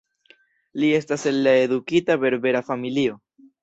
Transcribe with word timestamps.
Li 0.85 0.89
estas 1.01 1.27
el 1.33 1.51
edukita 1.53 2.19
berbera 2.27 2.67
familio. 2.75 3.25